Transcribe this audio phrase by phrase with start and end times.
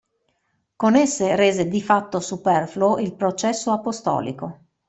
[0.75, 4.59] Con esse rese di fatto superfluo il processo apostolico.